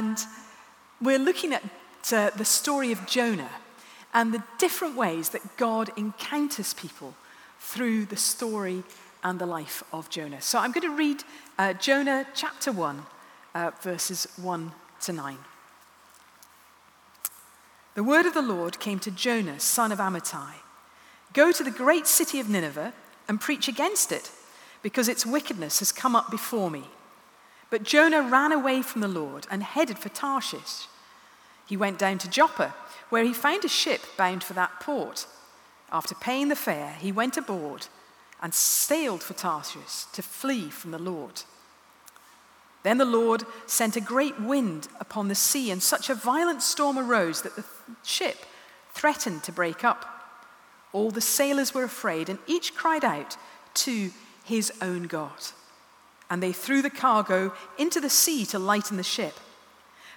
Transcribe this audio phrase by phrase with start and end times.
[0.00, 0.18] And
[0.98, 1.62] we're looking at
[2.10, 3.50] uh, the story of Jonah
[4.14, 7.12] and the different ways that God encounters people
[7.58, 8.82] through the story
[9.22, 10.40] and the life of Jonah.
[10.40, 11.22] So I'm going to read
[11.58, 13.02] uh, Jonah chapter 1,
[13.54, 15.36] uh, verses 1 to 9.
[17.94, 20.54] The word of the Lord came to Jonah, son of Amittai
[21.34, 22.94] Go to the great city of Nineveh
[23.28, 24.30] and preach against it,
[24.82, 26.84] because its wickedness has come up before me.
[27.70, 30.88] But Jonah ran away from the Lord and headed for Tarshish.
[31.66, 32.74] He went down to Joppa,
[33.10, 35.26] where he found a ship bound for that port.
[35.92, 37.86] After paying the fare, he went aboard
[38.42, 41.42] and sailed for Tarshish to flee from the Lord.
[42.82, 46.98] Then the Lord sent a great wind upon the sea, and such a violent storm
[46.98, 47.64] arose that the
[48.02, 48.38] ship
[48.94, 50.06] threatened to break up.
[50.92, 53.36] All the sailors were afraid, and each cried out
[53.74, 54.10] to
[54.44, 55.52] his own God
[56.30, 59.34] and they threw the cargo into the sea to lighten the ship.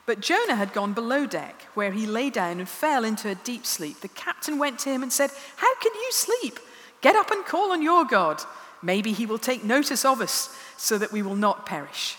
[0.06, 3.66] But Jonah had gone below deck, where he lay down and fell into a deep
[3.66, 4.02] sleep.
[4.02, 6.60] The captain went to him and said, How can you sleep?
[7.02, 8.42] Get up and call on your God.
[8.82, 12.18] Maybe he will take notice of us so that we will not perish.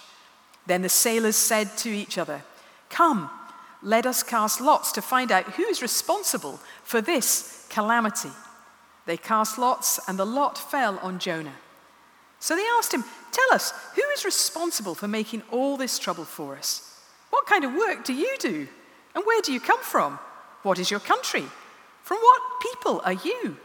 [0.67, 2.43] Then the sailors said to each other,
[2.89, 3.31] Come,
[3.83, 8.31] let us cast lots to find out who is responsible for this calamity.
[9.05, 11.53] They cast lots, and the lot fell on Jonah.
[12.45, 16.55] So they asked him, Tell us, who is responsible for making all this trouble for
[16.55, 17.01] us?
[17.31, 18.69] What kind of work do you do?
[19.15, 20.19] And where do you come from?
[20.63, 21.45] What is your country?
[22.03, 23.57] From what people are you?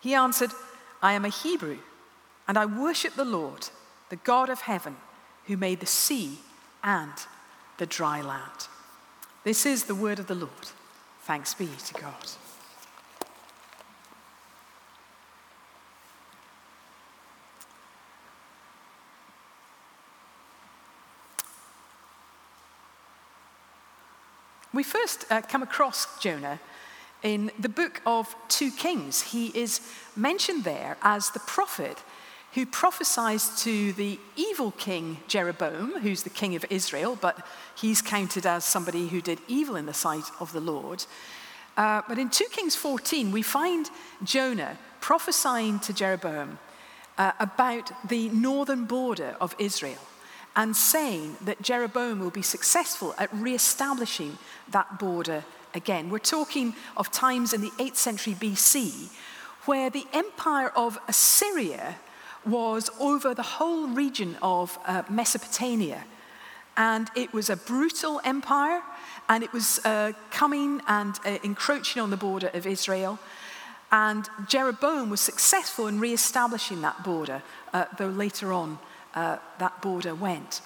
[0.00, 0.50] He answered,
[1.02, 1.76] I am a Hebrew,
[2.48, 3.68] and I worship the Lord,
[4.08, 4.96] the God of heaven,
[5.44, 6.38] who made the sea
[6.82, 7.12] and
[7.76, 8.68] the dry land.
[9.44, 10.70] This is the word of the Lord.
[11.24, 12.28] Thanks be to God.
[24.72, 26.60] We first uh, come across Jonah
[27.24, 29.20] in the book of 2 Kings.
[29.20, 29.80] He is
[30.14, 31.98] mentioned there as the prophet
[32.54, 37.44] who prophesies to the evil king Jeroboam, who's the king of Israel, but
[37.74, 41.04] he's counted as somebody who did evil in the sight of the Lord.
[41.76, 43.90] Uh, but in 2 Kings 14, we find
[44.22, 46.60] Jonah prophesying to Jeroboam
[47.18, 49.98] uh, about the northern border of Israel
[50.56, 54.38] and saying that Jeroboam will be successful at re-establishing
[54.70, 55.44] that border
[55.74, 56.10] again.
[56.10, 59.10] We're talking of times in the 8th century BC
[59.66, 61.96] where the empire of Assyria
[62.46, 66.04] was over the whole region of uh, Mesopotamia.
[66.76, 68.80] And it was a brutal empire,
[69.28, 73.18] and it was uh, coming and uh, encroaching on the border of Israel.
[73.92, 77.42] And Jeroboam was successful in re establishing that border,
[77.74, 78.78] uh, though later on
[79.14, 80.60] uh, that border went.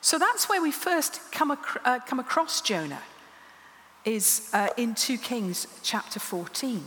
[0.00, 3.02] So that's where we first come, ac- uh, come across Jonah,
[4.04, 6.84] is uh, in 2 Kings chapter 14.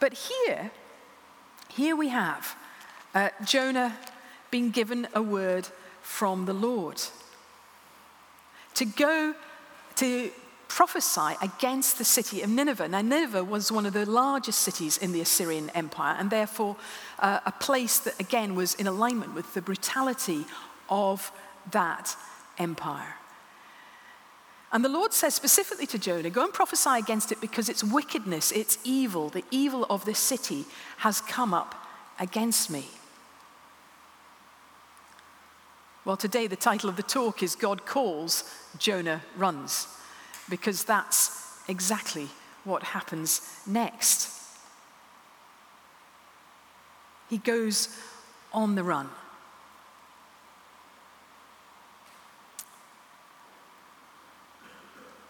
[0.00, 0.70] But here,
[1.68, 2.56] here we have
[3.14, 3.96] uh, Jonah
[4.50, 5.68] being given a word
[6.00, 7.02] from the Lord
[8.74, 9.34] to go
[9.96, 10.30] to
[10.68, 12.88] prophesy against the city of Nineveh.
[12.88, 16.76] Now, Nineveh was one of the largest cities in the Assyrian Empire, and therefore
[17.18, 20.44] uh, a place that, again, was in alignment with the brutality
[20.88, 21.32] of
[21.70, 22.16] that
[22.58, 23.14] empire.
[24.72, 28.50] And the Lord says specifically to Jonah, Go and prophesy against it because its wickedness,
[28.50, 30.64] its evil, the evil of this city
[30.98, 31.74] has come up
[32.18, 32.86] against me.
[36.04, 38.44] Well, today the title of the talk is God Calls,
[38.78, 39.86] Jonah Runs
[40.48, 42.28] because that's exactly
[42.64, 44.30] what happens next.
[47.30, 47.88] He goes
[48.52, 49.08] on the run.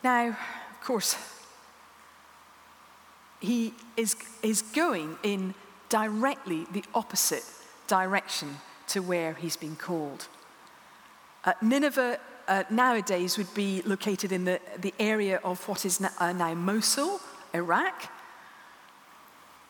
[0.02, 1.16] Now, of course,
[3.40, 5.54] he is, is going in
[5.88, 7.44] directly the opposite
[7.86, 8.58] direction
[8.88, 10.28] to where he's been called.
[11.44, 12.18] Uh, Nineveh
[12.48, 16.54] uh, nowadays would be located in the, the area of what is now, uh, now
[16.54, 17.20] Mosul,
[17.54, 18.10] Iraq,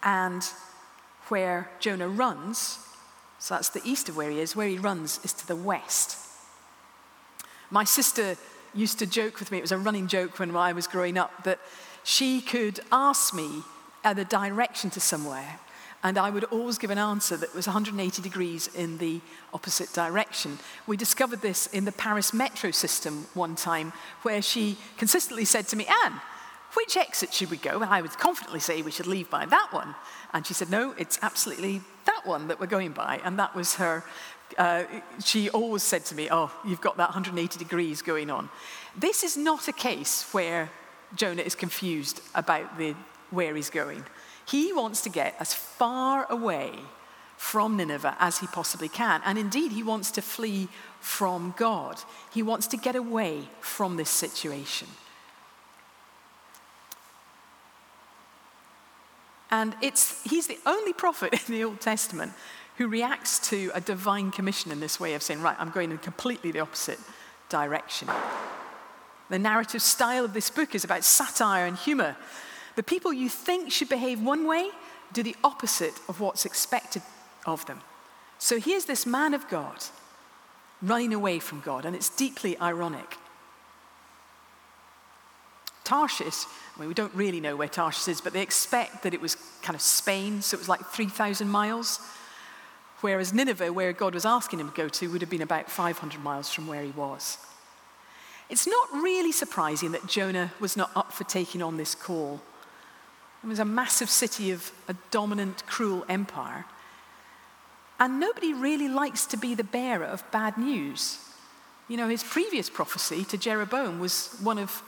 [0.02, 0.42] and
[1.28, 2.78] where Jonah runs,
[3.38, 6.18] so that's the east of where he is, where he runs is to the west.
[7.70, 8.36] My sister
[8.74, 11.44] used to joke with me, it was a running joke when I was growing up,
[11.44, 11.60] that
[12.02, 13.62] she could ask me
[14.02, 15.60] the direction to somewhere,
[16.04, 19.22] and I would always give an answer that was 180 degrees in the
[19.54, 20.58] opposite direction.
[20.86, 25.76] We discovered this in the Paris metro system one time, where she consistently said to
[25.76, 26.20] me, Anne,
[26.74, 27.80] which exit should we go?
[27.80, 29.94] And I would confidently say we should leave by that one.
[30.34, 33.20] And she said, no, it's absolutely that one that we're going by.
[33.24, 34.04] And that was her
[34.58, 34.84] uh,
[35.24, 38.48] she always said to me, Oh, you've got that 180 degrees going on.
[38.96, 40.70] This is not a case where
[41.16, 42.94] Jonah is confused about the,
[43.30, 44.04] where he's going.
[44.46, 46.72] He wants to get as far away
[47.36, 49.20] from Nineveh as he possibly can.
[49.24, 50.68] And indeed, he wants to flee
[51.00, 52.00] from God.
[52.32, 54.88] He wants to get away from this situation.
[59.50, 62.32] And it's, he's the only prophet in the Old Testament
[62.76, 65.98] who reacts to a divine commission in this way of saying, Right, I'm going in
[65.98, 66.98] completely the opposite
[67.48, 68.08] direction.
[69.30, 72.16] The narrative style of this book is about satire and humor.
[72.76, 74.70] The people you think should behave one way
[75.12, 77.02] do the opposite of what's expected
[77.46, 77.80] of them.
[78.38, 79.76] So here's this man of God
[80.82, 83.16] running away from God, and it's deeply ironic.
[85.84, 86.44] Tarshish,
[86.76, 89.36] I mean, we don't really know where Tarshish is, but they expect that it was
[89.62, 92.00] kind of Spain, so it was like 3,000 miles.
[93.00, 96.22] Whereas Nineveh, where God was asking him to go to, would have been about 500
[96.22, 97.36] miles from where he was.
[98.48, 102.40] It's not really surprising that Jonah was not up for taking on this call.
[103.44, 106.64] It was a massive city of a dominant, cruel empire.
[108.00, 111.18] And nobody really likes to be the bearer of bad news.
[111.86, 114.82] You know, his previous prophecy to Jeroboam was one of,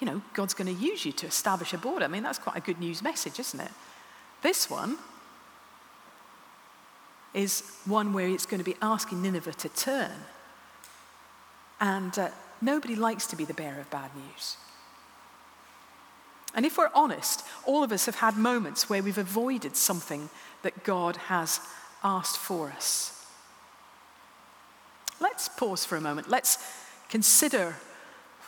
[0.00, 2.06] you know, God's going to use you to establish a border.
[2.06, 3.70] I mean, that's quite a good news message, isn't it?
[4.40, 4.96] This one
[7.34, 10.12] is one where it's going to be asking Nineveh to turn.
[11.78, 12.30] And uh,
[12.62, 14.56] nobody likes to be the bearer of bad news.
[16.54, 20.28] And if we're honest, all of us have had moments where we've avoided something
[20.62, 21.60] that God has
[22.04, 23.26] asked for us.
[25.20, 26.28] Let's pause for a moment.
[26.28, 26.58] Let's
[27.08, 27.76] consider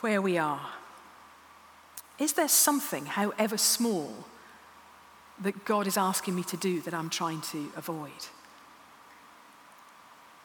[0.01, 0.69] where we are.
[2.19, 4.13] Is there something, however small,
[5.41, 8.11] that God is asking me to do that I'm trying to avoid?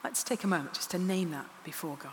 [0.03, 2.13] Let's take a moment just to name that before God.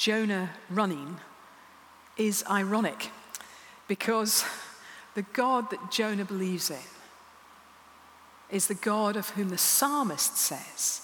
[0.00, 1.18] Jonah running
[2.16, 3.10] is ironic
[3.86, 4.46] because
[5.14, 6.78] the God that Jonah believes in
[8.50, 11.02] is the God of whom the psalmist says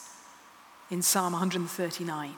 [0.90, 2.37] in Psalm 139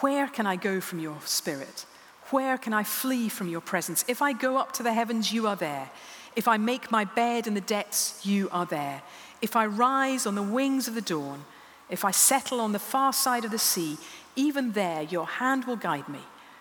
[0.00, 1.86] Where can I go from your spirit?
[2.30, 4.04] Where can I flee from your presence?
[4.08, 5.88] If I go up to the heavens, you are there.
[6.34, 9.02] If I make my bed in the depths, you are there.
[9.40, 11.44] If I rise on the wings of the dawn,
[11.88, 13.98] if I settle on the far side of the sea,
[14.36, 16.20] even there your hand will guide me,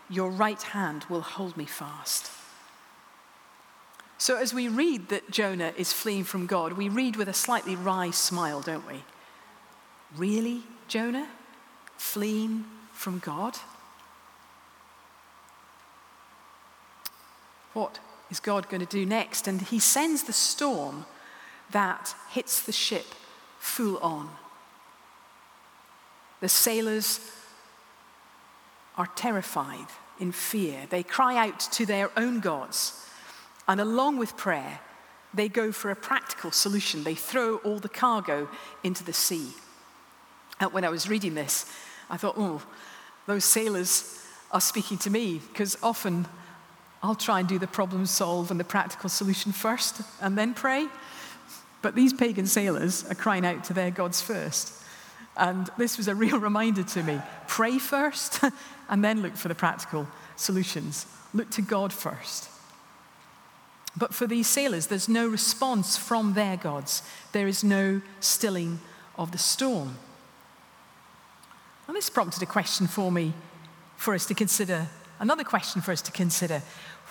[0.10, 2.32] your right hand will hold me fast.
[4.18, 7.76] So, as we read that Jonah is fleeing from God, we read with a slightly
[7.76, 9.04] wry smile, don't we?
[10.16, 11.28] Really, Jonah?
[11.98, 13.58] Fleeing from God?
[17.74, 18.00] What
[18.32, 19.48] is God going to do next?
[19.48, 21.06] And he sends the storm
[21.72, 23.06] that hits the ship
[23.60, 24.30] full on.
[26.40, 27.20] The sailors
[28.98, 29.88] are terrified
[30.20, 30.86] in fear.
[30.90, 33.06] They cry out to their own gods.
[33.68, 34.80] And along with prayer,
[35.34, 37.04] they go for a practical solution.
[37.04, 38.48] They throw all the cargo
[38.84, 39.50] into the sea.
[40.60, 41.72] And when I was reading this,
[42.10, 42.64] I thought, oh,
[43.28, 44.22] those sailors
[44.52, 46.28] are speaking to me, because often
[47.04, 50.88] I'll try and do the problem solve and the practical solution first and then pray.
[51.82, 54.74] But these pagan sailors are crying out to their gods first.
[55.38, 58.44] And this was a real reminder to me pray first
[58.90, 61.06] and then look for the practical solutions.
[61.34, 62.50] Look to God first.
[63.98, 67.02] But for these sailors, there's no response from their gods,
[67.32, 68.80] there is no stilling
[69.18, 69.98] of the storm.
[71.88, 73.34] And this prompted a question for me
[73.96, 74.88] for us to consider,
[75.20, 76.62] another question for us to consider.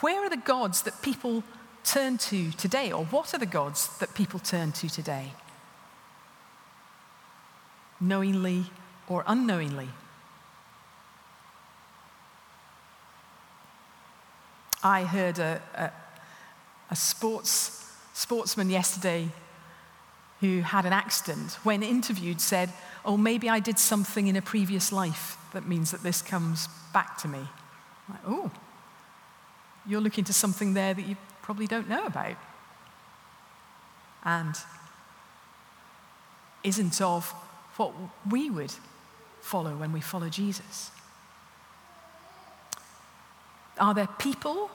[0.01, 1.43] Where are the gods that people
[1.85, 5.33] turn to today, or what are the gods that people turn to today?
[8.05, 8.67] Knowingly
[9.09, 9.89] or unknowingly?
[14.83, 15.91] I heard a, a,
[16.91, 19.29] a sports, sportsman yesterday
[20.41, 22.71] who had an accident, when interviewed, said,
[23.07, 27.17] Oh, maybe I did something in a previous life that means that this comes back
[27.19, 27.41] to me.
[28.11, 28.51] Like, oh,
[29.87, 32.37] you're looking to something there that you probably don't know about.
[34.25, 34.55] And
[36.63, 37.35] isn't of
[37.77, 37.93] what
[38.31, 38.73] we would
[39.41, 40.91] follow when we follow Jesus.
[43.79, 44.71] Are there people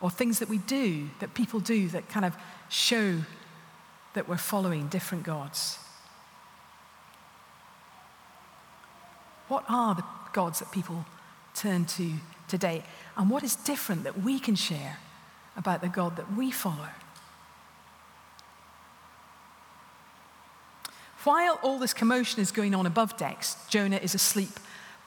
[0.00, 2.36] or things that we do, that people do, that kind of
[2.68, 3.20] show
[4.12, 5.78] that we're following different gods?
[9.48, 11.04] What are the gods that people
[11.54, 12.12] turn to
[12.48, 12.82] today?
[13.16, 14.98] And what is different that we can share
[15.56, 16.88] about the God that we follow?
[21.24, 24.60] While all this commotion is going on above decks, Jonah is asleep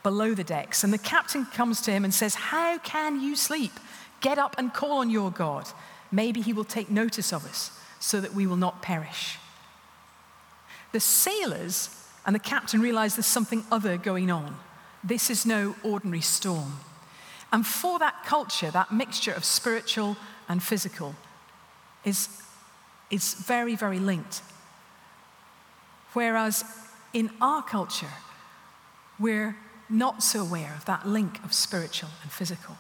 [0.04, 0.84] below the decks.
[0.84, 3.74] And the captain comes to him and says, How can you sleep?
[4.20, 5.68] Get up and call on your God.
[6.12, 9.38] Maybe he will take notice of us so that we will not perish.
[10.92, 11.90] The sailors
[12.26, 14.58] and the captain realize there's something other going on.
[15.04, 16.80] This is no ordinary storm.
[17.52, 20.18] And for that culture, that mixture of spiritual
[20.50, 21.16] and physical
[22.04, 22.30] is,
[23.12, 24.42] is very, very linked.
[26.18, 26.66] Whereas
[27.14, 28.10] in our culture,
[29.20, 29.56] we're
[29.88, 32.76] not so aware of that link of spiritual and physical.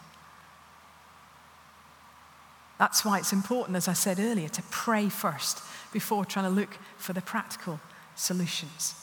[2.79, 5.62] That's why it's important, as I said earlier, to pray first
[5.94, 7.79] before trying to look for the practical
[8.15, 8.96] solutions.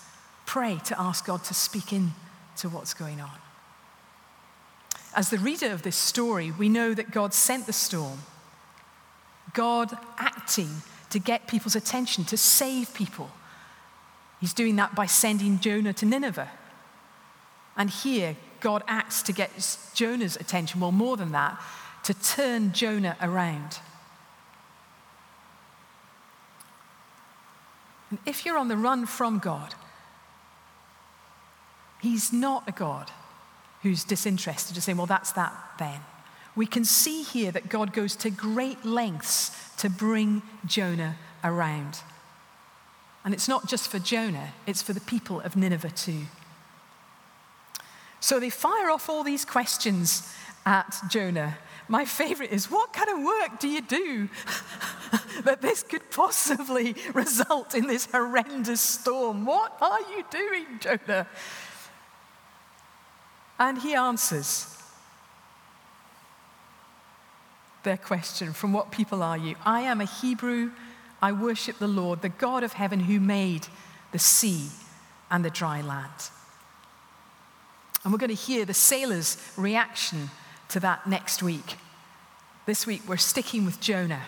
[0.47, 2.11] Pray to ask God to speak in
[2.57, 3.39] to what's going on.
[5.15, 8.19] As the reader of this story, we know that God sent the storm,
[9.53, 13.31] God acting to get people's attention, to save people.
[14.45, 16.51] He's doing that by sending Jonah to Nineveh.
[17.79, 21.59] And here, God acts to get Jonah's attention, well, more than that,
[22.03, 23.79] to turn Jonah around.
[28.11, 29.75] And if you're on the run from God,
[32.03, 33.11] He's not a God
[33.83, 36.01] who's disinterested, just saying, well, that's that then.
[36.55, 42.01] We can see here that God goes to great lengths to bring Jonah around.
[43.25, 46.27] And it's not just for Jonah, it's for the people of Nineveh too.
[48.21, 50.33] So they fire off all these questions
[50.67, 51.59] at Jonah.
[51.89, 54.29] My favorite is what kind of work do you do
[55.45, 59.45] that this could possibly result in this horrendous storm?
[59.45, 61.27] What are you doing, Jonah?
[63.59, 64.75] And he answers
[67.83, 69.55] their question from what people are you?
[69.65, 70.71] I am a Hebrew.
[71.23, 73.67] I worship the Lord, the God of heaven who made
[74.13, 74.69] the sea
[75.31, 76.31] and the dry land.
[78.03, 80.31] And we're going to hear the sailors' reaction
[80.69, 81.77] to that next week.
[82.67, 84.23] This week, we're sticking with Jonah.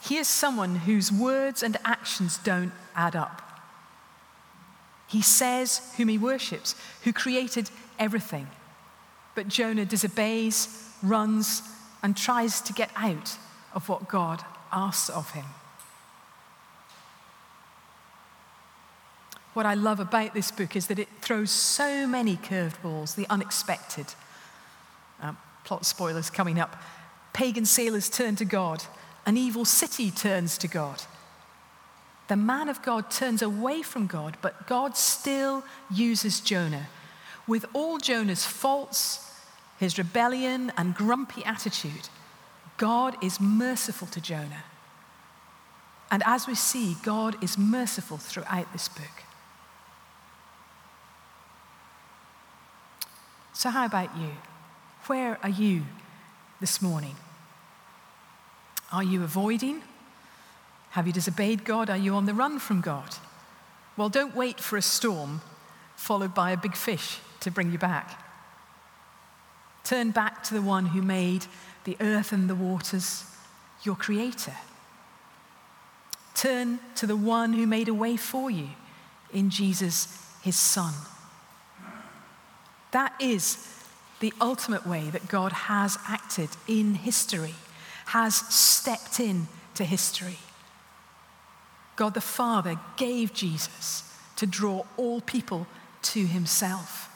[0.00, 3.42] Here's someone whose words and actions don't add up.
[5.06, 6.74] He says whom he worships,
[7.04, 8.46] who created everything.
[9.34, 11.62] But Jonah disobeys, runs,
[12.02, 13.36] and tries to get out
[13.74, 15.44] of what God asks of him.
[19.54, 23.26] What I love about this book is that it throws so many curved balls, the
[23.28, 24.06] unexpected.
[25.20, 26.80] Um, plot spoilers coming up.
[27.32, 28.84] Pagan sailors turn to God,
[29.26, 31.02] an evil city turns to God.
[32.28, 36.88] The man of God turns away from God, but God still uses Jonah.
[37.46, 39.28] With all Jonah's faults,
[39.78, 42.08] his rebellion, and grumpy attitude,
[42.78, 44.64] God is merciful to Jonah.
[46.10, 49.24] And as we see, God is merciful throughout this book.
[53.52, 54.30] So, how about you?
[55.06, 55.82] Where are you
[56.60, 57.16] this morning?
[58.92, 59.82] Are you avoiding?
[60.90, 61.90] Have you disobeyed God?
[61.90, 63.16] Are you on the run from God?
[63.96, 65.42] Well, don't wait for a storm
[65.96, 68.24] followed by a big fish to bring you back.
[69.82, 71.46] Turn back to the one who made
[71.88, 73.24] the earth and the waters,
[73.82, 74.52] your creator.
[76.34, 78.68] Turn to the one who made a way for you
[79.32, 80.92] in Jesus, his son.
[82.90, 83.74] That is
[84.20, 87.54] the ultimate way that God has acted in history,
[88.06, 90.40] has stepped in to history.
[91.96, 94.04] God the Father gave Jesus
[94.36, 95.66] to draw all people
[96.02, 97.08] to himself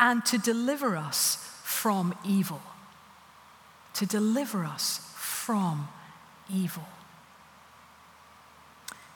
[0.00, 2.62] and to deliver us from evil.
[3.94, 5.88] To deliver us from
[6.52, 6.84] evil.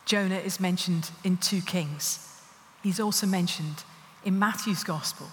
[0.04, 2.40] Jonah is mentioned in 2 Kings.
[2.82, 3.82] He's also mentioned
[4.24, 5.28] in Matthew's Gospel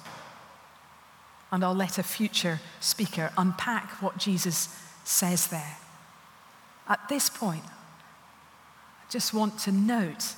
[1.54, 5.78] and I'll let a future speaker unpack what Jesus says there.
[6.90, 10.34] At this point, I just want to note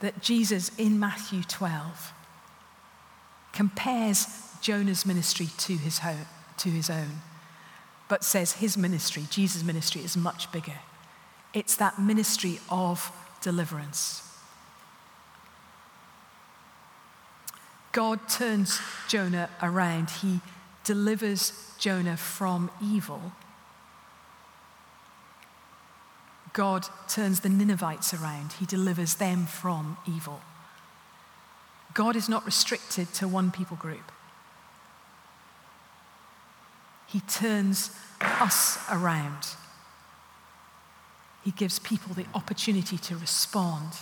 [0.00, 2.12] that Jesus in Matthew 12
[3.54, 4.26] compares
[4.60, 6.26] Jonah's ministry to his, home,
[6.58, 7.22] to his own,
[8.12, 10.80] but says his ministry, Jesus' ministry, is much bigger.
[11.54, 14.22] It's that ministry of deliverance.
[17.92, 20.10] God turns Jonah around.
[20.10, 20.40] He
[20.84, 23.32] delivers Jonah from evil,
[26.52, 28.52] God turns the Ninevites around.
[28.60, 30.42] He delivers them from evil.
[31.94, 34.12] God is not restricted to one people group.
[37.12, 37.90] He turns
[38.22, 39.46] us around.
[41.44, 43.92] He gives people the opportunity to respond.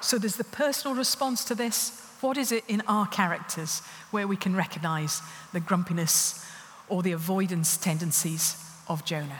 [0.00, 2.04] So there's the personal response to this.
[2.20, 6.44] What is it in our characters where we can recognize the grumpiness
[6.88, 8.56] or the avoidance tendencies
[8.88, 9.38] of Jonah?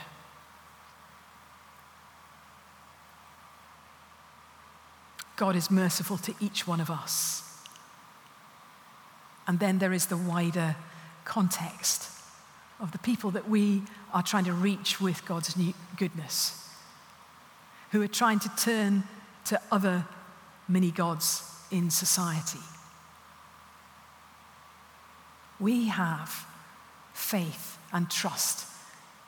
[5.41, 7.43] God is merciful to each one of us.
[9.47, 10.77] And then there is the wider
[11.25, 12.11] context
[12.79, 13.81] of the people that we
[14.13, 15.57] are trying to reach with God's
[15.97, 16.69] goodness,
[17.93, 19.05] who are trying to turn
[19.47, 20.05] to other
[20.69, 22.61] mini gods in society.
[25.59, 26.47] We have
[27.15, 28.67] faith and trust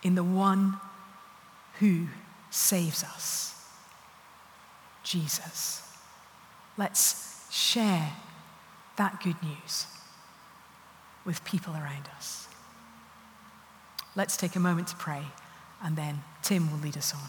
[0.03, 0.79] in the one
[1.79, 2.09] who
[2.51, 3.55] saves us,
[5.05, 5.89] Jesus.
[6.83, 8.13] Let's share
[8.97, 9.87] that good news
[11.25, 12.49] with people around us.
[14.17, 15.23] Let's take a moment to pray,
[15.81, 17.21] and then Tim will lead us on.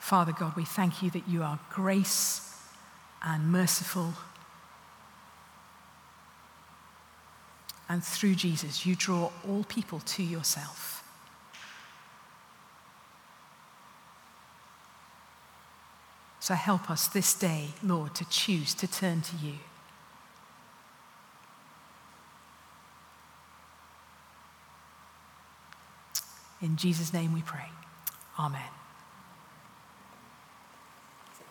[0.00, 2.60] Father God, we thank you that you are grace
[3.22, 4.14] and merciful
[7.88, 11.04] And through Jesus, you draw all people to yourself.
[16.40, 19.54] So help us this day, Lord, to choose to turn to you.
[26.62, 27.68] In Jesus' name we pray.
[28.38, 28.62] Amen.